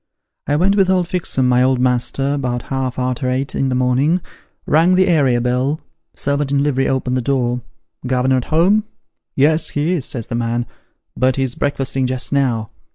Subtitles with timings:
[0.47, 4.19] I went with old Fixem, my old master, 'bout half arter eight in the morning;
[4.65, 5.79] rang the area bell;
[6.15, 7.61] servant in livery opened the door:'
[8.07, 8.85] Governor at home?''
[9.35, 10.65] Yes, he is,' says the man;'
[11.15, 12.71] but he's breakfasting just now.'